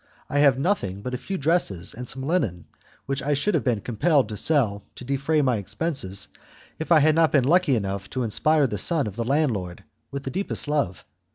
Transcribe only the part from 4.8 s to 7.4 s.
to defray my expenses if I had not